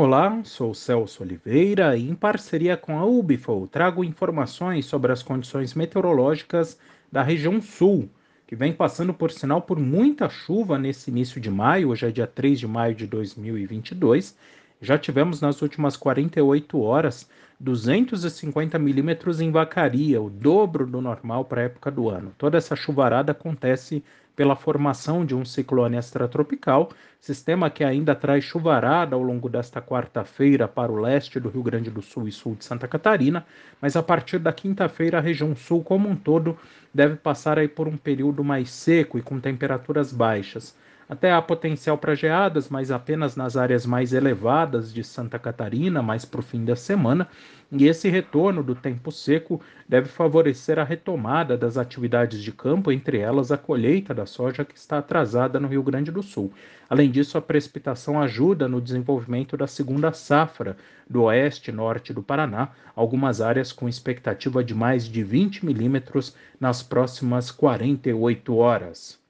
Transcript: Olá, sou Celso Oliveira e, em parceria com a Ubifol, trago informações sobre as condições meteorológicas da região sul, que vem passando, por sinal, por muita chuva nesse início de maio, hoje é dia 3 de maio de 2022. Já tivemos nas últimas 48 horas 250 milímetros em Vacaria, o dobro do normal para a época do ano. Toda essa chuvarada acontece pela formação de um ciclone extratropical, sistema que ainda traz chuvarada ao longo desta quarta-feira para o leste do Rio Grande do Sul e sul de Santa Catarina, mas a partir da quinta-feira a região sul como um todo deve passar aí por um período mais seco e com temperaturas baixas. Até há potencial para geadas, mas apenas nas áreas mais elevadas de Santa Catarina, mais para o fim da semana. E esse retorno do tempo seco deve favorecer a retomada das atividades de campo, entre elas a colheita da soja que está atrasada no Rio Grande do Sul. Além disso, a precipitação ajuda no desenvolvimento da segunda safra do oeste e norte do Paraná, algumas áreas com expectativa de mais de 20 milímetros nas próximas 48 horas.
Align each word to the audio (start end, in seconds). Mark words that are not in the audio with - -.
Olá, 0.00 0.40
sou 0.44 0.74
Celso 0.74 1.24
Oliveira 1.24 1.96
e, 1.96 2.08
em 2.08 2.14
parceria 2.14 2.76
com 2.76 3.00
a 3.00 3.04
Ubifol, 3.04 3.66
trago 3.66 4.04
informações 4.04 4.86
sobre 4.86 5.10
as 5.10 5.24
condições 5.24 5.74
meteorológicas 5.74 6.78
da 7.10 7.20
região 7.20 7.60
sul, 7.60 8.08
que 8.46 8.54
vem 8.54 8.72
passando, 8.72 9.12
por 9.12 9.32
sinal, 9.32 9.60
por 9.60 9.76
muita 9.76 10.28
chuva 10.28 10.78
nesse 10.78 11.10
início 11.10 11.40
de 11.40 11.50
maio, 11.50 11.88
hoje 11.88 12.06
é 12.06 12.12
dia 12.12 12.28
3 12.28 12.60
de 12.60 12.68
maio 12.68 12.94
de 12.94 13.08
2022. 13.08 14.36
Já 14.80 14.96
tivemos 14.96 15.40
nas 15.40 15.60
últimas 15.60 15.96
48 15.96 16.80
horas 16.80 17.28
250 17.58 18.78
milímetros 18.78 19.40
em 19.40 19.50
Vacaria, 19.50 20.22
o 20.22 20.30
dobro 20.30 20.86
do 20.86 21.00
normal 21.00 21.44
para 21.44 21.62
a 21.62 21.64
época 21.64 21.90
do 21.90 22.08
ano. 22.08 22.32
Toda 22.38 22.56
essa 22.56 22.76
chuvarada 22.76 23.32
acontece 23.32 24.04
pela 24.36 24.54
formação 24.54 25.26
de 25.26 25.34
um 25.34 25.44
ciclone 25.44 25.96
extratropical, 25.96 26.90
sistema 27.20 27.68
que 27.68 27.82
ainda 27.82 28.14
traz 28.14 28.44
chuvarada 28.44 29.16
ao 29.16 29.22
longo 29.22 29.48
desta 29.48 29.82
quarta-feira 29.82 30.68
para 30.68 30.92
o 30.92 31.00
leste 31.00 31.40
do 31.40 31.48
Rio 31.48 31.64
Grande 31.64 31.90
do 31.90 32.00
Sul 32.00 32.28
e 32.28 32.30
sul 32.30 32.54
de 32.54 32.64
Santa 32.64 32.86
Catarina, 32.86 33.44
mas 33.80 33.96
a 33.96 34.02
partir 34.02 34.38
da 34.38 34.52
quinta-feira 34.52 35.18
a 35.18 35.20
região 35.20 35.56
sul 35.56 35.82
como 35.82 36.08
um 36.08 36.14
todo 36.14 36.56
deve 36.94 37.16
passar 37.16 37.58
aí 37.58 37.66
por 37.66 37.88
um 37.88 37.96
período 37.96 38.44
mais 38.44 38.70
seco 38.70 39.18
e 39.18 39.22
com 39.22 39.40
temperaturas 39.40 40.12
baixas. 40.12 40.76
Até 41.08 41.32
há 41.32 41.40
potencial 41.40 41.96
para 41.96 42.14
geadas, 42.14 42.68
mas 42.68 42.90
apenas 42.90 43.34
nas 43.34 43.56
áreas 43.56 43.86
mais 43.86 44.12
elevadas 44.12 44.92
de 44.92 45.02
Santa 45.02 45.38
Catarina, 45.38 46.02
mais 46.02 46.26
para 46.26 46.40
o 46.40 46.42
fim 46.42 46.66
da 46.66 46.76
semana. 46.76 47.26
E 47.72 47.86
esse 47.86 48.10
retorno 48.10 48.62
do 48.62 48.74
tempo 48.74 49.10
seco 49.10 49.58
deve 49.88 50.06
favorecer 50.06 50.78
a 50.78 50.84
retomada 50.84 51.56
das 51.56 51.78
atividades 51.78 52.42
de 52.42 52.52
campo, 52.52 52.92
entre 52.92 53.16
elas 53.18 53.50
a 53.50 53.56
colheita 53.56 54.12
da 54.12 54.26
soja 54.26 54.66
que 54.66 54.76
está 54.76 54.98
atrasada 54.98 55.58
no 55.58 55.68
Rio 55.68 55.82
Grande 55.82 56.12
do 56.12 56.22
Sul. 56.22 56.52
Além 56.90 57.10
disso, 57.10 57.38
a 57.38 57.42
precipitação 57.42 58.20
ajuda 58.20 58.68
no 58.68 58.78
desenvolvimento 58.78 59.56
da 59.56 59.66
segunda 59.66 60.12
safra 60.12 60.76
do 61.08 61.22
oeste 61.22 61.70
e 61.70 61.74
norte 61.74 62.12
do 62.12 62.22
Paraná, 62.22 62.68
algumas 62.94 63.40
áreas 63.40 63.72
com 63.72 63.88
expectativa 63.88 64.62
de 64.62 64.74
mais 64.74 65.04
de 65.08 65.22
20 65.22 65.64
milímetros 65.64 66.36
nas 66.60 66.82
próximas 66.82 67.50
48 67.50 68.54
horas. 68.56 69.27